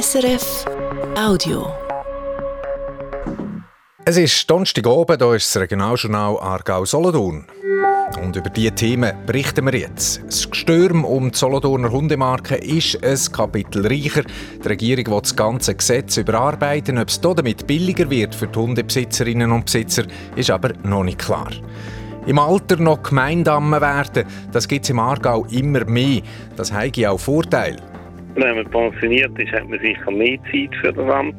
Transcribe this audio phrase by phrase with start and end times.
[0.00, 0.64] SRF
[1.16, 1.72] Audio.
[4.04, 7.44] Es ist Donnerstagabend, hier ist das Regionaljournal Aargau-Solothurn.
[8.20, 10.20] Und über diese Themen berichten wir jetzt.
[10.26, 14.24] Das Gestürm um die Solothurner Hundemarke ist ein Kapitel reicher.
[14.64, 16.98] Die Regierung will das ganze Gesetz überarbeiten.
[16.98, 21.52] Ob es damit billiger wird für die Hundebesitzerinnen und Besitzer, ist aber noch nicht klar.
[22.26, 26.22] Im Alter noch Gemeindamme werden, das gibt es im Aargau immer mehr.
[26.56, 27.93] Das hat auch Vorteile.
[28.36, 31.36] Wenn man pensioniert ist, hat man sicher mehr Zeit für das Amt.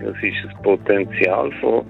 [0.00, 1.84] Das ist das Potenzial von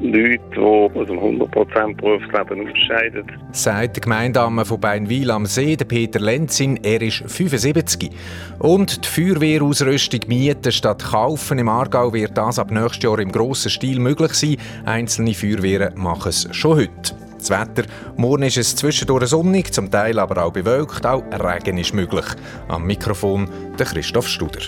[0.00, 3.32] Leuten, die aus dem 100% Berufsleben ausscheiden.
[3.52, 6.78] Sagt der Gemeindeamme von Beinwil am See, Peter Lenzin.
[6.82, 8.10] Er ist 75.
[8.58, 13.70] Und die Feuerwehrausrüstung mieten statt kaufen im Aargau wird das ab nächstes Jahr im grossen
[13.70, 14.56] Stil möglich sein.
[14.84, 17.25] Einzelne Feuerwehren machen es schon heute.
[17.46, 21.94] Das Wetter, morgen ist es zwischendurch sonnig, zum Teil aber auch bewölkt, auch Regen ist
[21.94, 22.24] möglich.
[22.66, 24.62] Am Mikrofon der Christoph Studer.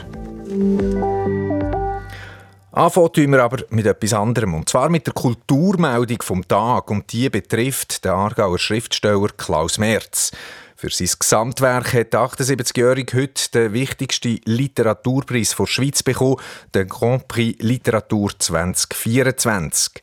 [2.70, 7.28] Anfangen wir aber mit etwas anderem, und zwar mit der Kulturmeldung vom Tag, und die
[7.28, 10.30] betrifft den Aargauer Schriftsteller Klaus Merz.
[10.76, 16.36] Für sein Gesamtwerk hat der 78-Jährige heute den wichtigsten Literaturpreis der Schweiz bekommen,
[16.72, 19.94] den Grand Prix Literatur 2024.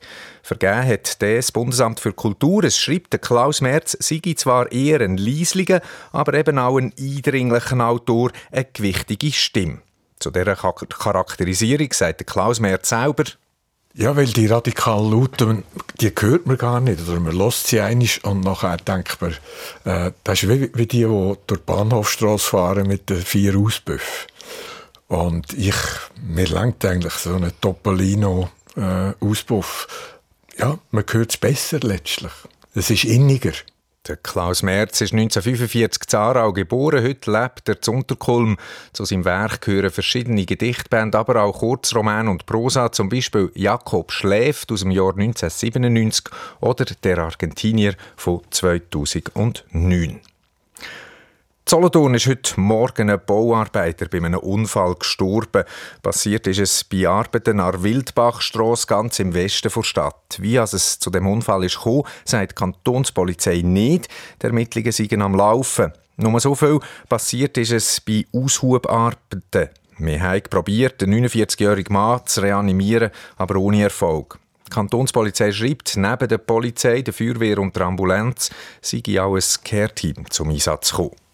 [0.46, 2.62] Vergeben hat das Bundesamt für Kultur.
[2.62, 5.80] Es schreibt, der Klaus Merz sei zwar eher ein leislicher,
[6.12, 9.78] aber eben auch ein eindringlicher Autor, eine gewichtige Stimme.
[10.20, 13.24] Zu dieser Charakterisierung sagt der Klaus Merz selber,
[13.94, 15.64] ja, weil die radikal lauten,
[16.00, 17.00] die hört man gar nicht.
[17.08, 19.34] Oder man lässt sie einig und nachher denkt man,
[19.84, 24.28] äh, das ist wie, wie die, die durch die Bahnhofstrasse fahren mit den vier Auspuffen.
[25.08, 25.74] Und ich,
[26.22, 29.88] mir langt eigentlich so ein Topolino-Auspuff.
[30.58, 32.32] Ja, man hört es besser letztlich.
[32.74, 33.52] Es ist inniger.
[34.08, 37.02] Der Klaus Merz ist 1945 in Aarau geboren.
[37.02, 38.56] Heute lebt er zu Unterkulm.
[38.92, 44.70] Zu seinem Werk gehören verschiedene Gedichtbände, aber auch Kurzroman und Prosa, zum Beispiel Jakob schläft
[44.70, 46.26] aus dem Jahr 1997
[46.60, 50.20] oder Der Argentinier von 2009.
[51.68, 55.64] Solothurn ist heute Morgen ein Bauarbeiter bei einem Unfall gestorben.
[56.00, 60.36] Passiert ist es bei Arbeiten an der Wildbachstrasse ganz im Westen der Stadt.
[60.38, 64.06] Wie es zu dem Unfall ist gekommen, sagt die Kantonspolizei nicht.
[64.40, 65.92] Die Ermittlungen sind am Laufen.
[66.18, 66.78] Nur so viel
[67.08, 69.70] passiert ist es bei Aushubarbeiten.
[69.98, 74.38] Wir haben probiert, den 49-jährigen Mann zu reanimieren, aber ohne Erfolg.
[74.68, 78.50] Die Kantonspolizei schreibt, neben der Polizei, der Feuerwehr und der Ambulanz
[78.80, 81.25] sei auch ein Care-Team zum Einsatz gekommen.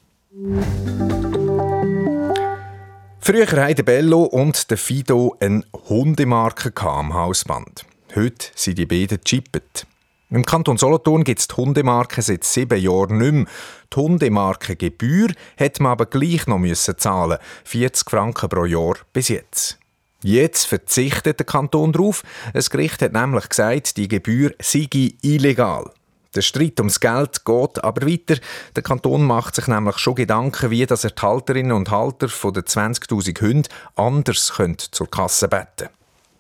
[3.21, 7.85] Früher hatten Bello und der Fido eine Hundemarke am Hausband.
[8.17, 9.87] Heute sind die beiden chippet.
[10.31, 13.45] Im Kanton Solothurn gibt es die Hundemarke seit sieben Jahren nicht mehr.
[13.93, 19.79] Die Hundemarkengebühr hätte man aber gleich noch müssen zahlen 40 Franken pro Jahr bis jetzt.
[20.23, 22.23] Jetzt verzichtet der Kanton darauf.
[22.55, 24.89] Das Gericht hat nämlich gesagt, die Gebühr sei
[25.21, 25.91] illegal.
[26.35, 28.37] Der Streit ums Geld geht aber weiter.
[28.75, 32.55] Der Kanton macht sich nämlich schon Gedanken, wie das er die Halterinnen und Halter von
[32.55, 34.53] den 20.000 Hunden anders
[34.91, 35.89] zur Kasse beten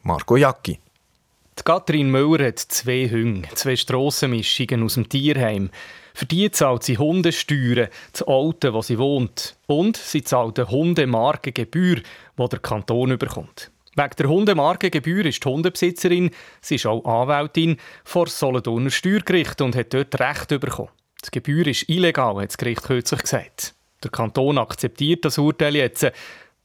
[0.02, 0.78] Marco Jacki.
[1.58, 5.70] Die Katrin Müller hat zwei Hunde, zwei Strassenmischungen aus dem Tierheim.
[6.14, 9.56] Für die zahlt sie Hundesteuern, das Alte, wo sie wohnt.
[9.66, 13.70] Und sie zahlt eine Hundemarkengebühr, die der Kanton überkommt.
[13.94, 16.30] Wegen der Hundemarkengebühr ist die Hundebesitzerin,
[16.62, 20.88] sie ist auch Anwältin, vor Solothurner Steuergericht und hat dort Recht bekommen.
[21.25, 23.75] Die Gebühr ist illegal, hat das Gericht kürzlich gesagt.
[24.02, 26.10] Der Kanton akzeptiert das Urteil jetzt.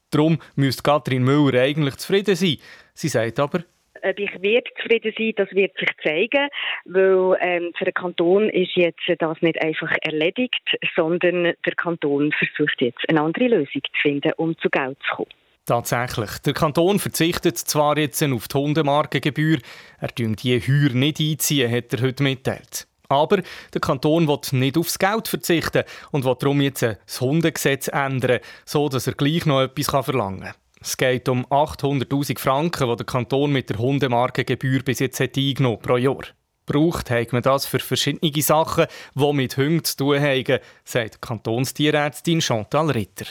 [0.09, 2.57] Darum müsste Katrin Müller eigentlich zufrieden sein.
[2.93, 3.63] Sie sagt aber,
[4.03, 6.47] ob ich werde zufrieden sein, das wird sich zeigen,
[6.85, 10.63] weil ähm, für den Kanton ist jetzt das nicht einfach erledigt,
[10.95, 15.29] sondern der Kanton versucht jetzt eine andere Lösung zu finden, um zu Geld zu kommen.
[15.67, 16.29] Tatsächlich.
[16.45, 19.59] Der Kanton verzichtet zwar jetzt auf die Hundemarkengebühr,
[19.99, 22.87] er dürfte die Heuer nicht einziehen, hat er heute mitteilt.
[23.09, 23.41] Aber
[23.73, 28.87] der Kanton will nicht aufs Geld verzichten und will darum jetzt das Hundegesetz ändern, so
[28.87, 30.53] dass er gleich noch etwas verlangen kann.
[30.79, 35.81] Es geht um 800.000 Franken, die der Kanton mit der Hundemarkengebühr bis jetzt hat eingenommen
[35.81, 36.23] pro Jahr.
[36.65, 38.85] Braucht hat man das für verschiedene Sachen,
[39.15, 43.25] die mit Hunden zu tun haben, sagt Kantonstierärztin Chantal Ritter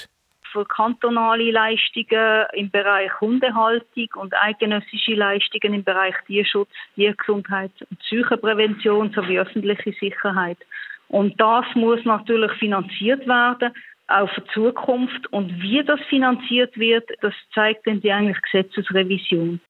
[0.56, 9.12] für kantonale Leistungen im Bereich Hundehaltung und eidgenössische Leistungen im Bereich Tierschutz, Tiergesundheit und Psychoprävention
[9.12, 10.56] sowie öffentliche Sicherheit.
[11.08, 13.73] Und das muss natürlich finanziert werden,
[14.08, 15.26] auch für die Zukunft.
[15.31, 19.61] Und wie das finanziert wird, das zeigt dann die eigentlich Gesetzesrevision.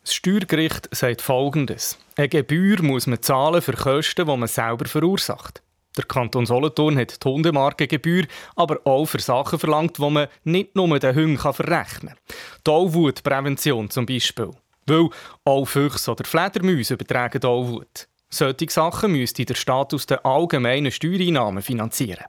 [0.00, 1.98] Das Steuergericht sagt Folgendes.
[2.16, 5.60] Eine Gebühr muss man zahlen für Kosten, die man selber verursacht.
[5.96, 10.98] Der Kanton Solothurn hat die Hundemarkengebühr aber auch für Sachen verlangt, die man nicht nur
[10.98, 12.18] den Hunden verrechnen kann.
[12.64, 14.50] Tollwutprävention zum Beispiel.
[14.86, 15.08] Weil
[15.44, 18.08] auch Füchse oder Fledermäuse übertragen Tollwut.
[18.28, 22.24] Solche Sachen müsste der Staat aus den allgemeinen Steuereinnahmen finanzieren.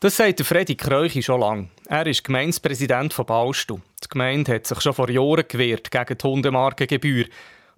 [0.00, 1.68] Das sagt Freddy Kreuchi schon lange.
[1.86, 3.80] Er ist Gemeindepräsident von Baustu.
[4.02, 7.26] Die Gemeinde hat sich schon vor Jahren gewehrt gegen die Hundemarkengebühr.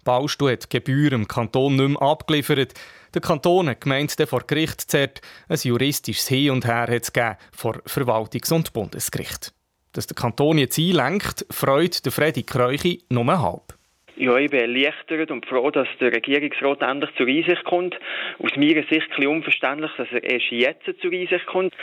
[0.05, 2.75] Baustu hat die Gebühr im Kanton nicht mehr abgeliefert.
[3.15, 5.21] Der Kanton hat gemeint, vor Gericht zerrt.
[5.49, 7.13] Ein juristisches Hin und Her hat es
[7.55, 9.53] vor Verwaltungs- und Bundesgericht.
[9.93, 13.75] Dass der Kanton jetzt einlenkt, freut der Freddy Kreuchi nur halb.
[14.17, 17.99] Ja, ich bin erleichtert und froh, dass der Regierungsrat endlich zur Einsicht kommt.
[18.39, 21.75] Aus meiner Sicht ein unverständlich, dass er erst jetzt zur Einsicht kommt.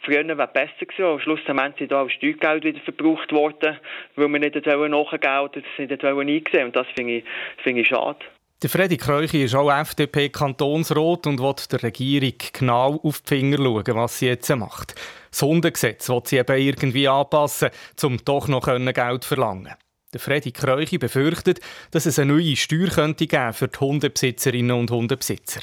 [0.00, 1.04] Früher wäre es besser gewesen.
[1.04, 3.78] Am Schluss sind da auch Steuergeld wieder verbraucht worden,
[4.16, 7.24] weil wir nicht nachgeben oder das nicht eingesehen Und das finde ich,
[7.62, 8.18] finde ich schade.
[8.60, 13.84] Der Freddy Kreuchi ist auch FDP-Kantonsrat und will der Regierung genau auf die Finger schauen,
[13.94, 14.96] was sie jetzt macht.
[15.30, 17.70] Das Hundegesetz will sie eben irgendwie anpassen,
[18.02, 19.74] um doch noch Geld verlangen.
[20.12, 21.60] Der Freddy Kreuchi befürchtet,
[21.92, 25.60] dass es eine neue Steuer könnte geben für die Hundebesitzerinnen und Hundebesitzer.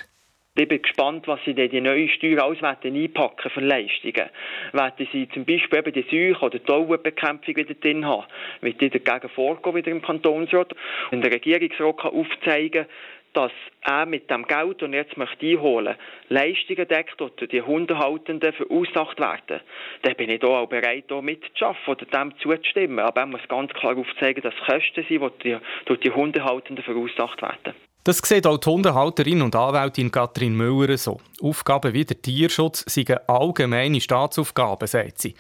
[0.58, 4.30] Ich bin gespannt, was sie denn die neue Steuer alles einpacken für Leistungen.
[4.72, 8.24] Werden sie zum Beispiel eben die Seuch- oder Taubenbekämpfung wieder drin haben?
[8.62, 10.74] Wird die dagegen vorgehen wieder im Kantonsrat?
[11.12, 12.86] Und der Regierungsrat kann aufzeigen,
[13.34, 17.62] dass er mit dem Geld, das er jetzt möchte einholen möchte, Leistungen deckt oder die
[17.62, 19.60] Hundehaltenden verursacht werden,
[20.04, 23.00] dann bin ich da auch bereit, hier mitzuschaffen oder dem zuzustimmen.
[23.00, 27.76] Aber er muss ganz klar aufzeigen, dass Kosten sind, die durch die Hundehaltenden verursacht werden.
[28.06, 31.20] Das sieht auch die Hundehalterin und Anwältin Katrin Müller so.
[31.42, 35.34] Aufgaben wie der Tierschutz sind allgemeine Staatsaufgaben, sagt sie.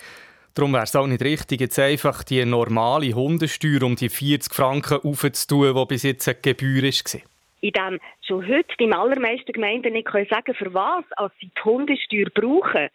[0.55, 4.99] Darum wäre es auch nicht richtig, jetzt einfach die normale Hundesteuer um die 40 Franken
[5.03, 7.21] aufzutun, die bis jetzt eine Gebühr war.
[7.61, 11.03] In dem schon heute die allermeisten Gemeinden nicht sagen können, für was
[11.39, 12.89] sie die Hundesteuer brauchen.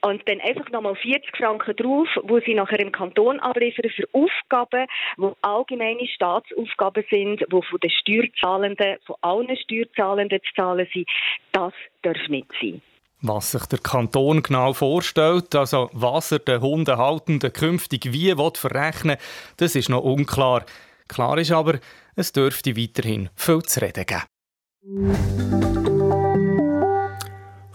[0.00, 4.86] Und dann einfach nochmal 40 Franken drauf, wo sie nachher im Kanton abliefern für Aufgaben,
[5.16, 11.08] die allgemeine Staatsaufgaben sind, die von den Steuerzahlenden, von allen Steuerzahlenden zu zahlen sind.
[11.52, 11.72] Das
[12.02, 12.80] darf nicht sein.
[13.20, 19.16] Was sich der Kanton genau vorstellt, also was er den Hundehaltenden künftig wie verrechnen
[19.56, 20.64] das ist noch unklar.
[21.08, 21.80] Klar ist aber,
[22.14, 25.67] es dürfte weiterhin viel zu reden geben.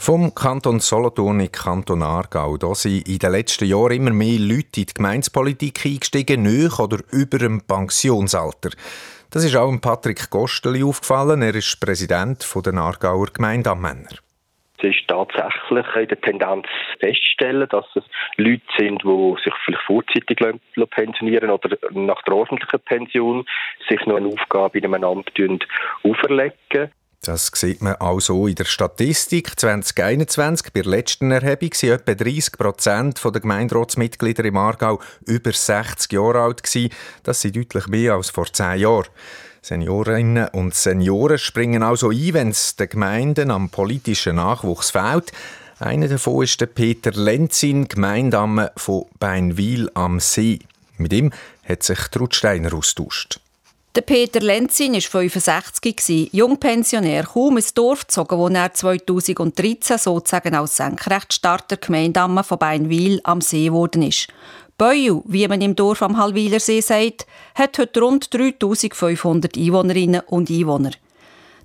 [0.06, 2.58] Vom Kanton Solothurn in Kanton Aargau.
[2.58, 6.98] Da sind in den letzten Jahren immer mehr Leute in die Gemeinspolitik eingestiegen, nöch oder
[7.14, 8.72] über dem Pensionsalter.
[9.32, 11.42] Das ist auch Patrick Gosteli aufgefallen.
[11.42, 14.10] Er ist Präsident der Aargauer Gemeindeamänner.
[14.78, 16.68] Es ist tatsächlich in der Tendenz
[17.00, 18.04] feststellen, dass es
[18.36, 20.38] Leute sind, die sich vielleicht vorzeitig
[20.90, 23.46] pensionieren oder nach der ordentlichen Pension
[23.88, 25.32] sich noch eine Aufgabe in einem Amt
[26.04, 26.92] auferlegen.
[27.24, 29.58] Das sieht man auch so in der Statistik.
[29.58, 36.12] 2021, bei der letzten Erhebung, waren etwa 30 Prozent der Gemeinderatsmitglieder im Aargau über 60
[36.12, 36.62] Jahre alt.
[37.24, 39.08] Das sind deutlich mehr als vor 10 Jahren.
[39.62, 45.32] Seniorinnen und Senioren springen also ein, wenn es den Gemeinden am politischen Nachwuchs fehlt.
[45.80, 50.60] Einer davon ist der Peter Lenzin, Gemeindamme von Beinwil am See.
[50.98, 51.32] Mit ihm
[51.64, 53.40] hat sich Trudsteiner austauscht.
[53.96, 60.78] Der Peter Lenzin war 65, Jungpensionär, kaum ins Dorf gezogen, wo er 2013 sozusagen als
[60.78, 64.30] Senkrechtstarter Gemeindamme von Beinwil am See geworden ist.
[64.80, 70.50] Beuel, wie man im Dorf am Halwiler See sagt, hat heute rund 3500 Einwohnerinnen und
[70.50, 70.92] Einwohner.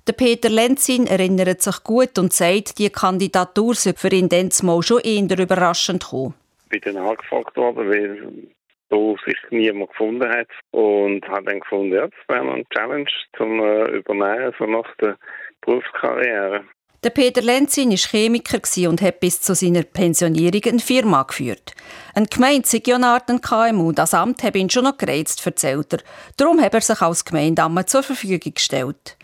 [0.05, 4.83] Der Peter Lenzin erinnert sich gut und sagt, die Kandidatur sei für ihn dann mal
[4.83, 6.35] schon eher überraschend gekommen.
[6.69, 8.49] Bin dann angefragt worden, weil
[8.89, 13.59] wo sich niemand gefunden hat und habe dann gefunden, ja, das wäre eine Challenge zum
[13.59, 15.17] äh, Übernehmen so nach der
[15.61, 16.63] Berufskarriere.
[17.01, 21.71] Der Peter Lenzin war Chemiker und hat bis zu seiner Pensionierung eine Firma geführt.
[22.13, 25.93] Ein Gemeinde sei ja eine Art KMU, das Amt habe ihn schon noch gereizt, erzählt
[25.93, 25.99] er.
[26.35, 29.17] Darum hat er sich als Gemeindeamme zur Verfügung gestellt.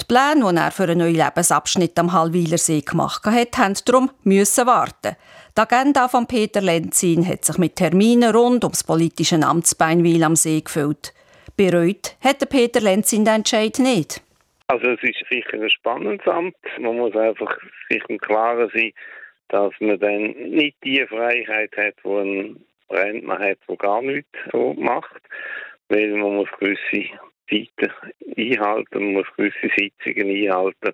[0.00, 4.10] Die Pläne, die er für einen neuen Lebensabschnitt am Hallwiler See gemacht hat, mussten darum
[4.24, 5.16] warten.
[5.56, 10.60] Die Agenda von Peter Lenzin hat sich mit Terminen rund ums politische Amtsbeinwil am See
[10.60, 11.12] gefüllt.
[11.56, 14.22] Bereut hat Peter Lenzin den Entscheid nicht.
[14.68, 16.54] Also es ist sicher ein spannendes Amt.
[16.78, 18.92] Man muss einfach sich im Klaren sein,
[19.48, 24.74] dass man dann nicht die Freiheit hat, die ein Rentner hat, der gar nichts so
[24.74, 25.20] macht.
[25.88, 27.10] Weil man muss gewisse
[27.50, 27.92] Zeiten
[28.36, 30.92] einhalten, man muss gewisse Sitzungen einhalten.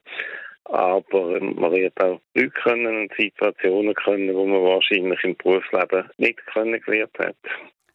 [0.68, 6.44] Aber man wird auch Leute können und Situationen können, wo man wahrscheinlich im Berufsleben nicht
[6.52, 7.36] können gelernt hat.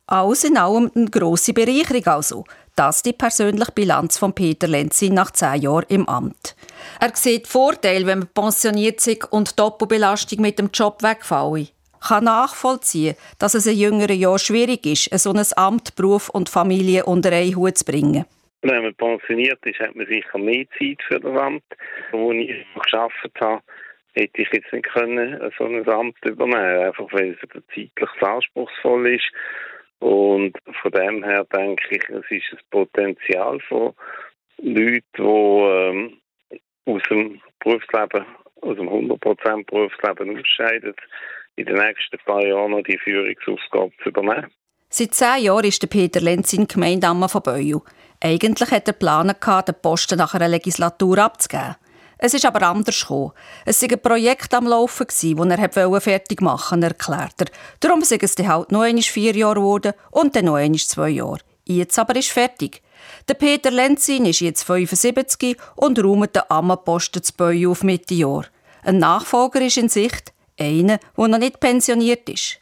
[0.08, 2.44] Alles in allem eine grosse Bereicherung also.
[2.76, 6.56] Das die persönliche Bilanz von Peter Lenzin nach zehn Jahren im Amt.
[7.00, 11.70] Er sieht Vorteile, wenn man pensioniert ist und die Doppelbelastung mit dem Job wegfallen.
[12.00, 17.06] Kann nachvollziehen, dass es in jüngeren Jahren schwierig ist, so ein Amt, Beruf und Familie
[17.06, 18.26] unter einen Hut zu bringen.
[18.62, 21.64] Wenn man pensioniert ist, hat man sicher mehr Zeit für das Amt.
[22.12, 23.62] Wo ich geschafft habe,
[24.14, 29.32] hätte ich jetzt nicht können, so ein Amt übernehmen einfach weil es zeitlich anspruchsvoll ist.
[30.00, 33.94] Und von dem her denke ich, es ist das Potenzial von
[34.58, 36.18] Leuten, die ähm,
[36.86, 38.26] aus dem Berufsleben,
[38.62, 40.96] aus dem 100% Berufsleben ausscheiden,
[41.56, 44.52] in den nächsten paar Jahren noch die Führungsaufgabe zu übernehmen.
[44.90, 47.82] Seit zehn Jahren ist Peter Lenz in Gemeindamme von Beuel.
[48.24, 49.36] Eigentlich hat er geplant,
[49.68, 51.76] den Posten nach einer Legislatur abzugeben.
[52.24, 53.32] Es ist aber anders gekommen.
[53.66, 57.48] Es war ein Projekt am Laufen, das er fertig machen wollte, erklärt er.
[57.80, 61.40] Darum sind es halt noch einmal vier Jahre geworden und dann noch einmal zwei Jahre.
[61.66, 62.84] Jetzt aber ist fertig.
[63.28, 68.46] Der Peter Lenzin ist jetzt 75 und räumt den Ammenposten zu Beu auf Mitte Jahr.
[68.84, 72.60] Ein Nachfolger ist in Sicht, einer, der noch nicht pensioniert ist.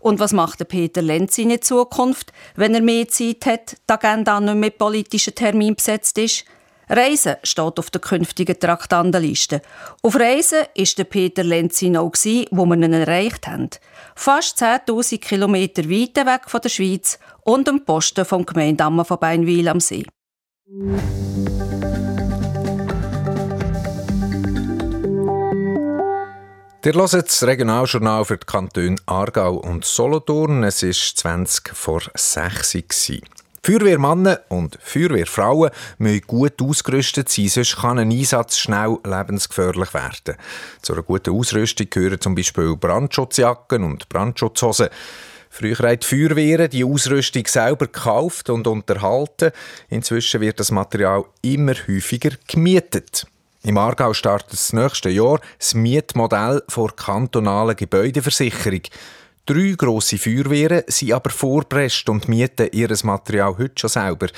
[0.00, 4.54] Und was macht Peter Lenzin in Zukunft, wenn er mehr Zeit hat, die Agenda nicht
[4.54, 6.44] mit politischen Termin besetzt ist?
[6.88, 9.60] Reisen steht auf der künftigen Traktandenliste.
[10.02, 12.12] Auf Reisen ist der Peter Lenzin auch,
[12.50, 13.68] wo wir ihn erreicht haben.
[14.14, 19.68] Fast 10.000 Kilometer weit weg von der Schweiz und am Posten vom Gemeindamme von Beinwil
[19.68, 20.04] am See.
[26.88, 30.64] Ihr hört das Regionaljournal für die Kantone Aargau und Solothurn.
[30.64, 33.16] Es war 20 vor 6 Uhr.
[33.62, 40.36] Feuerwehrmannen und Feuerwehrfrauen müssen gut ausgerüstet sein, sonst kann ein Einsatz schnell lebensgefährlich werden.
[40.80, 44.88] Zu einer guten Ausrüstung gehören zum Beispiel Brandschutzjacken und Brandschutzhosen.
[45.50, 49.50] Früher haben die Feuerwehren die Ausrüstung selber gekauft und unterhalten.
[49.90, 53.26] Inzwischen wird das Material immer häufiger gemietet.
[53.62, 58.82] Im Aargau startet das nächste Jahr das Mietmodell vor kantonalen Gebäudeversicherung.
[59.46, 64.28] Drei grosse Feuerwehren sind aber vorpresst und mieten ihr Material heute schon selber.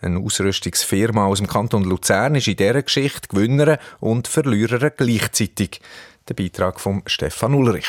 [0.00, 5.80] Eine Ausrüstungsfirma aus dem Kanton Luzern ist in dieser Geschichte Gewinner und Verlierer gleichzeitig.
[6.28, 7.88] Der Beitrag von Stefan Ulrich.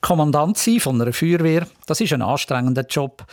[0.00, 3.24] Kommandant sein von einer Feuerwehr, das ist ein anstrengender Job.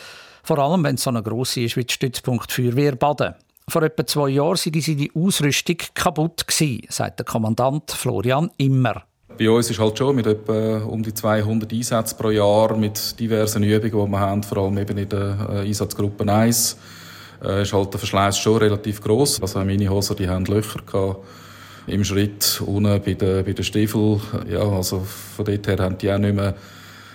[0.43, 3.33] Vor allem, wenn es so eine grosse ist wie der Stützpunkt Feuerwehr Baden.
[3.69, 6.45] Vor etwa zwei Jahren waren die Ausrüstung kaputt,
[6.89, 9.03] sagt der Kommandant Florian Immer.
[9.37, 13.63] Bei uns ist halt schon mit etwa um die 200 Einsätzen pro Jahr mit diversen
[13.63, 16.77] Übungen, die wir haben, vor allem eben in der äh, Einsatzgruppe 1,
[17.43, 19.41] äh, ist halt der Verschleiß schon relativ groß.
[19.41, 21.25] Also meine Hosen, die haben Löcher gehabt
[21.87, 24.21] im Schritt unten bei den, bei den Stiefeln.
[24.49, 26.55] Ja, also von dort her haben die auch nicht mehr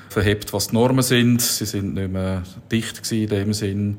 [0.08, 1.40] verhebt, was die Normen sind.
[1.40, 3.98] Sie sind nicht mehr dicht gewesen in dem Sinn.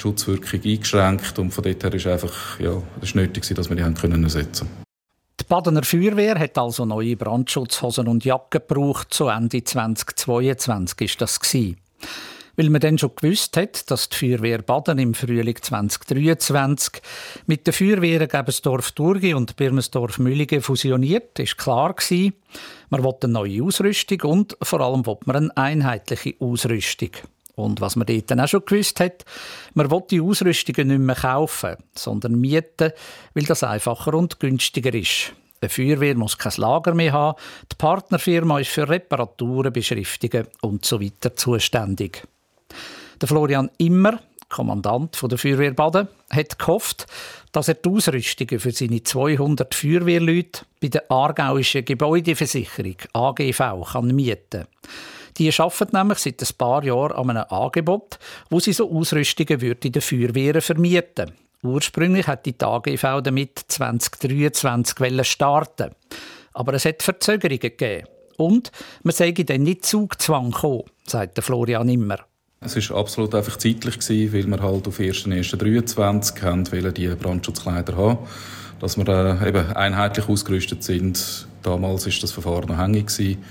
[0.00, 3.84] Schutzwirkung eingeschränkt und von dort her ist einfach, ja, es ist nötig dass wir die
[3.84, 4.68] haben können ersetzen
[5.40, 9.12] die Badener Feuerwehr hat also neue Brandschutzhosen und Jacken gebraucht.
[9.12, 11.76] Zu Ende 2022 ist das gewesen.
[12.56, 17.00] Weil man dann schon gewusst hat, dass die Feuerwehr Baden im Frühling 2023
[17.46, 22.34] mit den Feuerwehren Gebensdorf Durgi und Birmensdorf Müllige fusioniert, ist klar gewesen,
[22.90, 27.10] man will eine neue Ausrüstung und vor allem will man eine einheitliche Ausrüstung.
[27.56, 29.24] Und was man dort dann auch schon gewusst hat,
[29.74, 32.92] man will die Ausrüstungen nicht mehr kaufen, sondern mieten,
[33.34, 35.32] weil das einfacher und günstiger ist.
[35.60, 37.38] Eine Feuerwehr muss kein Lager mehr haben,
[37.70, 42.26] die Partnerfirma ist für Reparaturen, Beschriftungen und so weiter zuständig.
[43.20, 47.06] Der Florian Immer, Kommandant der Feuerwehr Baden, hat gehofft,
[47.52, 54.48] dass er die Ausrüstungen für seine 200 Feuerwehrleute bei der Aargauischen Gebäudeversicherung AGV kann mieten
[54.50, 54.66] kann.
[55.40, 58.18] Die arbeiten nämlich seit ein paar Jahren an einem Angebot,
[58.50, 61.32] wo sie so Ausrüstungen in den Feuerwehren vermieten
[61.62, 65.92] Ursprünglich hätte die AGV damit 2023 starten
[66.52, 68.06] Aber es hat Verzögerungen gegeben.
[68.36, 68.70] Und
[69.02, 72.18] man sei dann nicht Zugzwang gekommen, sagt Florian immer.
[72.60, 78.18] Es war absolut einfach zeitlich, gewesen, weil wir halt auf 1.1.23 haben die Brandschutzkleider haben
[78.78, 81.46] dass wir eben einheitlich ausgerüstet sind.
[81.62, 83.08] Damals war das Verfahren noch hängig.
[83.08, 83.44] Gewesen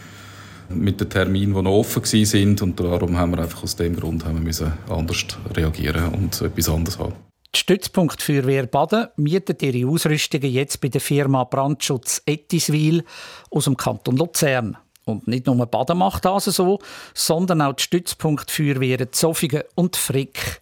[0.70, 4.26] mit den Terminen, die noch offen sind und darum haben wir einfach aus dem Grund
[4.26, 7.14] haben wir anders reagieren und etwas anderes haben.
[7.56, 13.04] Die Stützpunkt Feuerwehr Baden mietet ihre Ausrüstungen jetzt bei der Firma Brandschutz Ettiswil
[13.50, 14.78] aus dem Kanton Luzern.
[15.06, 16.80] Und nicht nur Baden macht das so,
[17.16, 20.62] sondern auch die Stützpunkt Feuerwehren Zofingen und Frick.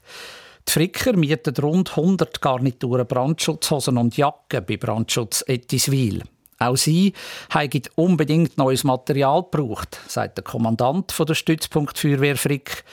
[0.67, 6.23] Die Fricker mieten rund 100 Garnituren Brandschutzhosen und Jacken bei Brandschutz Ettiswil.
[6.59, 7.13] Auch sie
[7.53, 12.83] haben unbedingt neues Material gebraucht, sagt der Kommandant der Stützpunkt Feuerwehr Frick,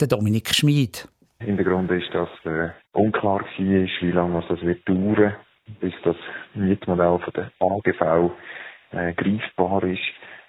[0.00, 1.08] der Dominik Schmid.
[1.40, 5.34] Hintergrund ist, dass äh, unklar war, wie lange das wird dauern
[5.80, 6.16] bis das
[6.54, 8.32] Mietmodell von der AGV
[8.92, 10.00] äh, greifbar ist.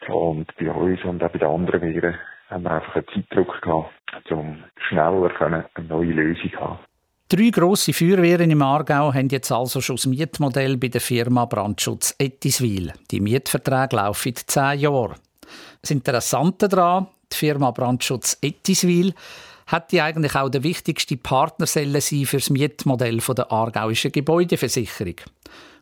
[0.07, 2.15] Und bei uns und auch bei den anderen Viren
[2.49, 6.79] haben wir einfach einen Zeitdruck gehabt, um schneller eine neue Lösung zu haben.
[7.27, 12.13] Drei grosse Feuerwehren im Aargau haben jetzt also schon das Mietmodell bei der Firma Brandschutz
[12.19, 12.93] Ettiswil.
[13.09, 15.15] Die Mietverträge laufen zehn Jahre.
[15.81, 19.15] Das Interessante daran, die Firma Brandschutz Ettiswil
[19.65, 25.15] hätte eigentlich auch der wichtigste Partner sein für das Mietmodell der aargauischen Gebäudeversicherung.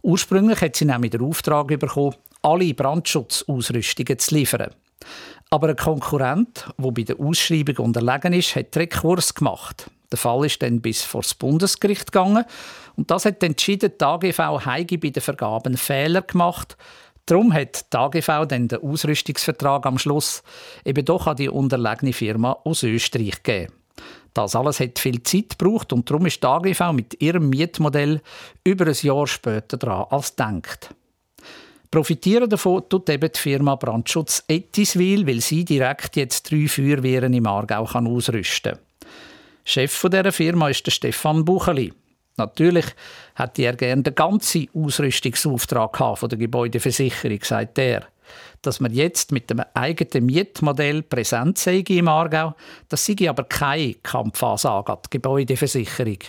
[0.02, 4.72] Ursprünglich hat sie nämlich den Auftrag bekommen, alle Brandschutzausrüstungen zu liefern.
[5.50, 9.90] Aber ein Konkurrent, der bei der Ausschreibung unterlegen ist, hat Rekurs gemacht.
[10.14, 12.46] Der Fall ist dann bis vor das Bundesgericht gegangen
[12.96, 16.78] und das hat entschieden, die AGV Heige bei den Vergaben Fehler gemacht.
[17.26, 20.44] Darum hat die AGV dann den Ausrüstungsvertrag am Schluss
[20.86, 23.74] eben doch an die unterlegene Firma aus Österreich gegeben.
[24.36, 28.22] Das alles hat viel Zeit gebraucht und darum ist die AGV mit ihrem Mietmodell
[28.64, 30.94] über ein Jahr später dran als denkt.
[31.90, 37.48] Profitieren davon tut eben die Firma Brandschutz Ettiswil, weil sie direkt jetzt drei Feuerwehren im
[37.48, 38.93] Aargau kann ausrüsten kann.
[39.66, 41.94] Chef dieser Firma ist der Stefan Bucheli.
[42.38, 42.86] Natürlich
[43.36, 48.04] hätte er gerne den ganzen Ausrüstungsauftrag von der Gebäudeversicherung, sagt er.
[48.62, 52.56] Dass man jetzt mit dem eigenen Mietmodell präsent sei im Aargau,
[52.90, 56.20] das sei aber keine Kampfansage an die Gebäudeversicherung.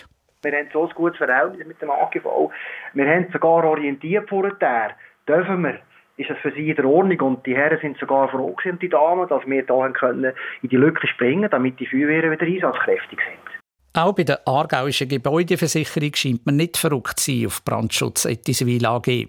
[0.43, 2.51] Wir haben so ein gutes Verhältnis mit dem AGV.
[2.93, 4.95] Wir haben sogar orientiert vorher
[5.27, 5.79] dürfen wir,
[6.17, 8.89] ist das für sie in der Ordnung und die Herren sind sogar froh gewesen, die
[8.89, 13.55] Damen, dass wir da können in die Lücke springen, damit die Feuerwehren wieder einsatzkräftig sind.
[13.93, 19.27] Auch bei der aargauischen Gebäudeversicherung scheint man nicht verrückt zu sein auf Brandschutz Ettiswil AG.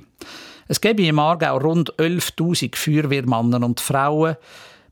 [0.69, 4.37] Es gäbe im Aargau rund 11.000 Feuerwehrmannen und Frauen.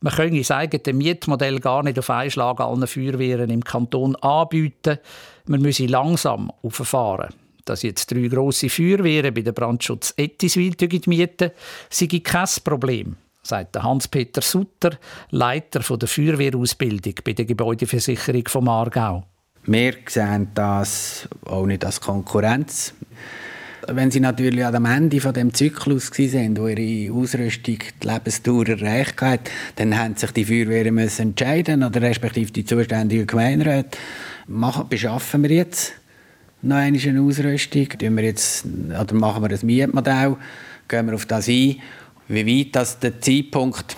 [0.00, 4.98] Man könne das eigene Mietmodell gar nicht auf einen Schlag allen Feuerwehren im Kanton anbieten.
[5.46, 7.34] Man müsse langsam auffahren
[7.64, 10.74] dass jetzt drei grosse Feuerwehren bei der Brandschutz Ettiswil
[11.06, 11.50] mieten,
[11.90, 14.98] sei kein Problem, sagt Hans-Peter Sutter,
[15.30, 19.24] Leiter der Feuerwehrausbildung bei der Gebäudeversicherung vom Aargau.
[19.66, 22.92] Wir sehen das auch nicht als Konkurrenz.
[23.88, 29.50] Wenn sie natürlich am Ende von Zyklus sind, wo ihre Ausrüstung die Lebensdauer erreicht hat,
[29.76, 33.98] dann haben sich die Feuerwehren entscheiden oder respektive die zuständigen Gemeinderäte,
[34.46, 35.92] machen, beschaffen wir jetzt
[36.64, 37.88] noch eine Ausrüstung?
[37.88, 40.36] Tun wir jetzt, oder machen wir ein Mietmodell?
[40.88, 41.76] Gehen wir auf das ein?
[42.28, 43.96] Wie weit das der Zeitpunkt,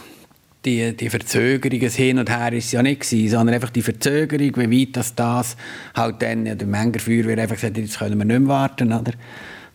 [0.64, 4.80] die, die Verzögerungen hin und her ist ja nicht gewesen, sondern einfach die Verzögerung, wie
[4.82, 5.56] weit das, das
[5.94, 9.12] halt dann, der Menger Feuerwehr einfach gesagt jetzt können wir nicht mehr warten, oder?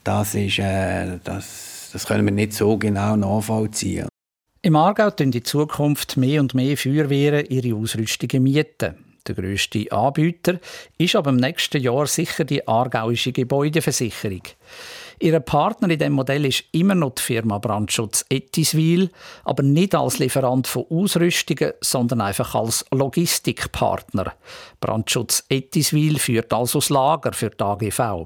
[0.04, 4.08] Das ist, äh, das, das können wir nicht so genau nachvollziehen.
[4.64, 9.11] Im Aargau tun in Zukunft mehr und mehr Feuerwehren ihre Ausrüstungen mieten.
[9.28, 10.60] Der grösste Anbieter
[10.98, 14.42] ist aber im nächsten Jahr sicher die aargauische Gebäudeversicherung.
[15.20, 19.12] Ihr Partner in diesem Modell ist immer noch die Firma Brandschutz Ettiswil,
[19.44, 24.34] aber nicht als Lieferant von Ausrüstungen, sondern einfach als Logistikpartner.
[24.80, 28.26] Brandschutz Ettiswil führt also das Lager für die AGV.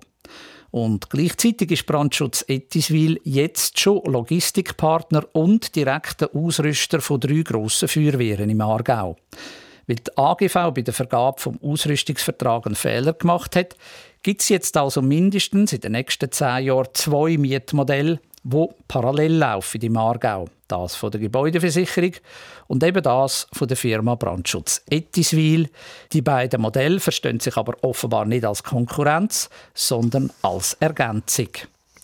[0.71, 8.49] Und gleichzeitig ist Brandschutz Ettiswil jetzt schon Logistikpartner und direkter Ausrüster von drei grossen Feuerwehren
[8.49, 9.17] im Aargau.
[9.87, 13.75] Weil die AGV bei der Vergabe vom Ausrüstungsvertrag einen Fehler gemacht hat,
[14.23, 19.81] gibt es jetzt also mindestens in den nächsten zehn Jahren zwei Mietmodelle, die parallel laufen
[19.81, 20.47] im Aargau.
[20.67, 22.13] Das von der Gebäudeversicherung
[22.65, 25.69] und eben das von der Firma Brandschutz Ettiswil.
[26.11, 31.49] Die beiden Modelle verstehen sich aber offenbar nicht als Konkurrenz, sondern als Ergänzung.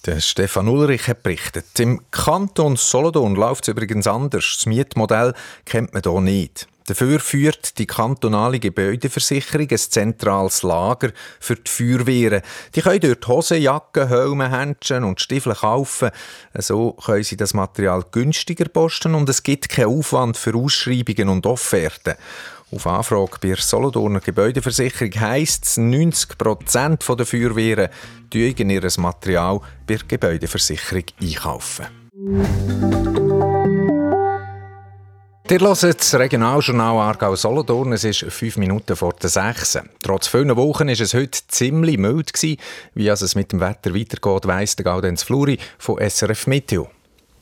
[0.05, 1.79] Der Stefan Ulrich hat berichtet.
[1.79, 4.57] Im Kanton Solothurn läuft es übrigens anders.
[4.57, 5.33] Das Mietmodell
[5.65, 6.67] kennt man hier nicht.
[6.91, 12.41] Dafür führt die kantonale Gebäudeversicherung ein zentrales Lager für die Feuerwehren.
[12.75, 16.09] Die können dort Hosen, Jacken, Helme, Händchen und Stiefel kaufen.
[16.53, 21.45] So können sie das Material günstiger posten und es gibt keinen Aufwand für Ausschreibungen und
[21.45, 22.15] Offerten.
[22.75, 27.87] Auf Anfrage bei der Solothurner Gebäudeversicherung heisst es, 90 Prozent der Feuerwehren
[28.33, 28.53] ihr
[28.97, 31.85] Material bei der Gebäudeversicherung einkaufen.
[35.51, 37.91] Ihr hört das Regionaljournal Aargau Solothurn.
[37.91, 39.77] Es ist fünf Minuten vor der sechs.
[40.01, 42.31] Trotz vielen Wochen war es heute ziemlich mild.
[42.31, 42.55] Gewesen.
[42.93, 46.83] Wie es mit dem Wetter weitergeht, weiss der Gaudenz Fluri von SRF Meteo.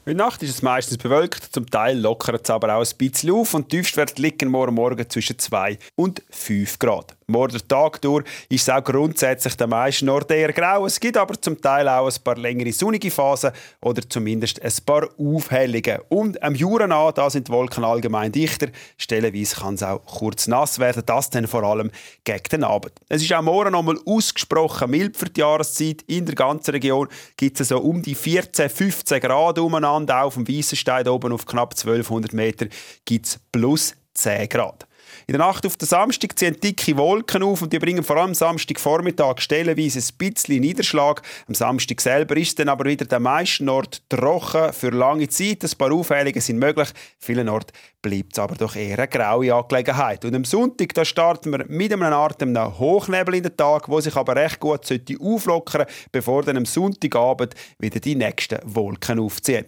[0.07, 3.29] In der Nacht ist es meistens bewölkt, zum Teil lockert es aber auch ein bisschen
[3.29, 7.15] auf und die Tiefstwerte liegen morgen Morgen zwischen 2 und 5 Grad.
[7.29, 10.85] Morgen der Tag durch ist es auch grundsätzlich der meisten Orten eher grau.
[10.85, 15.07] Es gibt aber zum Teil auch ein paar längere sonnige Phasen oder zumindest ein paar
[15.19, 15.99] Aufhellungen.
[16.09, 18.67] Und am Juren an, da sind die Wolken allgemein dichter.
[18.97, 21.91] Stellenweise kann es auch kurz nass werden, das dann vor allem
[22.23, 22.93] gegen den Abend.
[23.07, 26.01] Es ist auch morgen noch mal ausgesprochen mild für die Jahreszeit.
[26.07, 30.23] In der ganzen Region gibt es so um die 14, 15 Grad umeinander.
[30.23, 32.65] Auf dem Weissenstein oben auf knapp 1200 Meter
[33.05, 34.88] gibt es plus 10 Grad.
[35.29, 38.33] In der Nacht auf den Samstag ziehen dicke Wolken auf und die bringen vor allem
[38.33, 41.21] Samstagvormittag stellenweise ein bisschen Niederschlag.
[41.47, 45.63] Am Samstag selber ist dann aber wieder der meisten Ort trocken für lange Zeit.
[45.63, 46.89] Ein paar Aufhellungen sind möglich.
[47.19, 50.25] Vielen Orten bleibt es aber doch eher eine graue Angelegenheit.
[50.25, 54.01] Und am Sonntag da starten wir mit einem Art einem Hochnebel in den Tag, wo
[54.01, 59.67] sich aber recht gut sollte auflockern bevor dann am Sonntagabend wieder die nächsten Wolken aufziehen.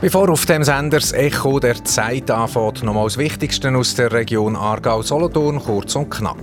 [0.00, 4.54] Bevor auf dem Sender das Echo der Zeit anfängt, nochmal das Wichtigste aus der Region
[4.54, 6.38] Aargau-Solothurn, kurz und knapp.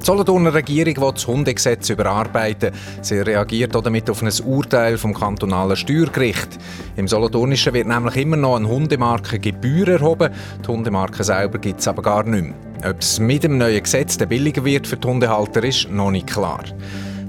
[0.00, 2.72] Die Solothurner Regierung will das Hundegesetz überarbeiten.
[3.02, 6.48] Sie reagiert damit auf ein Urteil vom kantonalen Steuergericht.
[6.96, 10.32] Im Solothurnischen wird nämlich immer noch eine Hundemarkengebühr erhoben.
[10.62, 12.90] Die Hundemarke selber gibt es aber gar nicht mehr.
[12.90, 16.64] Ob es mit dem neuen Gesetz billiger wird für die Hundehalter, ist noch nicht klar.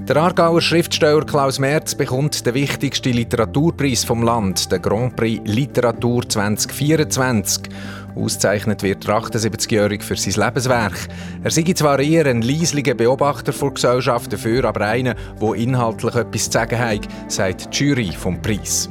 [0.08, 6.22] Der Aargauer Schriftsteller Klaus Merz bekommt den wichtigsten Literaturpreis vom Land, den Grand Prix Literatur
[6.28, 7.64] 2024.
[8.14, 11.08] Ausgezeichnet wird der 78-Jährige für sein Lebenswerk.
[11.42, 16.44] Er sei zwar eher ein leislicher Beobachter der Gesellschaft, dafür aber einer, der inhaltlich etwas
[16.44, 18.88] zu sagen hat, sagt die Jury vom Preis.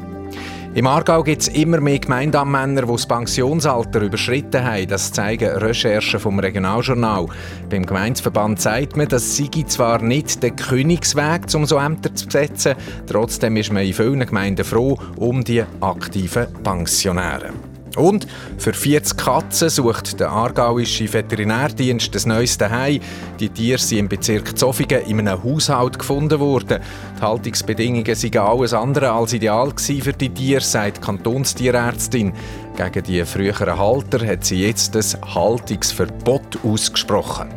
[0.76, 4.86] Im Aargau gibt es immer mehr Gemeindeamänner, die das Pensionsalter überschritten haben.
[4.90, 7.28] Das zeigen Recherchen vom Regionaljournal.
[7.70, 12.76] Beim Gemeindeverband sagt man, das sei zwar nicht der Königsweg, um so Ämter zu besetzen,
[13.08, 17.54] trotzdem ist man in vielen Gemeinden froh um die aktiven Pensionäre.
[17.96, 18.28] Und
[18.58, 23.00] für 40 Katzen sucht der aargauische Veterinärdienst das neueste Hai.
[23.40, 26.82] Die Tiere sind im Bezirk Zofingen in einem Haushalt gefunden worden.
[27.18, 32.34] Die Haltungsbedingungen seien alles andere als ideal für die Tiere, sagt die Kantonstierärztin.
[32.76, 37.50] Gegen die früheren Halter hat sie jetzt das Haltungsverbot ausgesprochen.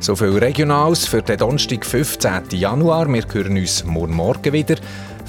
[0.00, 2.50] So viel Regionals für den Donnerstag, 15.
[2.52, 3.06] Januar.
[3.12, 4.76] Wir hören uns morgen Morgen wieder.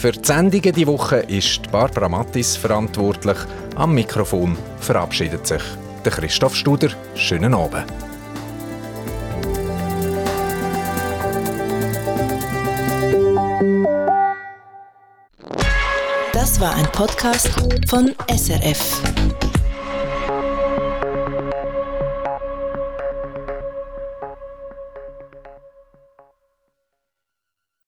[0.02, 3.38] Für die Sendungen diese Woche ist Barbara Mattis verantwortlich.
[3.76, 5.62] Am Mikrofon verabschiedet sich
[6.04, 6.90] der Christoph Studer.
[7.14, 7.86] Schönen Abend.
[16.34, 17.52] Das war ein Podcast
[17.88, 19.04] von SRF.